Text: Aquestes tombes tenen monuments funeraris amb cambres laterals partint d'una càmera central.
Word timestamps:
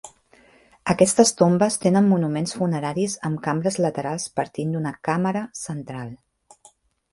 Aquestes 0.93 1.31
tombes 1.41 1.77
tenen 1.83 2.07
monuments 2.13 2.55
funeraris 2.61 3.17
amb 3.31 3.41
cambres 3.49 3.79
laterals 3.87 4.27
partint 4.41 4.75
d'una 4.77 4.97
càmera 5.11 5.47
central. 5.63 6.13